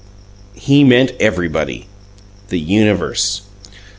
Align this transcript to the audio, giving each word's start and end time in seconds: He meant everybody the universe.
He 0.55 0.83
meant 0.83 1.11
everybody 1.19 1.85
the 2.47 2.59
universe. 2.59 3.43